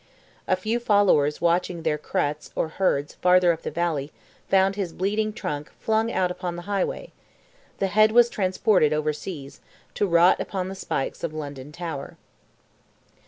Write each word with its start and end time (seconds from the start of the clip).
A 0.47 0.55
few 0.55 0.79
followers 0.79 1.41
watching 1.41 1.83
their 1.83 1.99
creaghts 1.99 2.49
or 2.55 2.69
herds, 2.69 3.13
farther 3.21 3.51
up 3.53 3.61
the 3.61 3.69
valley, 3.69 4.11
found 4.49 4.75
his 4.75 4.93
bleeding 4.93 5.31
trunk 5.31 5.71
flung 5.79 6.11
out 6.11 6.31
upon 6.31 6.55
the 6.55 6.63
highway; 6.63 7.11
the 7.77 7.85
head 7.85 8.11
was 8.11 8.27
transported 8.27 8.93
over 8.93 9.13
seas, 9.13 9.59
to 9.93 10.07
rot 10.07 10.39
upon 10.39 10.69
the 10.69 10.73
spikes 10.73 11.23
of 11.23 11.35
London 11.35 11.71
Tower. 11.71 12.17